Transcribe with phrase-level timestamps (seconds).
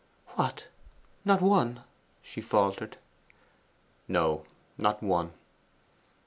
[0.29, 0.63] 'What,
[1.23, 1.83] not one?'
[2.23, 2.97] she faltered.
[4.07, 5.33] 'No; not one.